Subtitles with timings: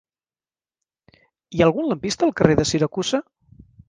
[1.19, 3.21] Hi ha algun lampista al carrer de Siracusa?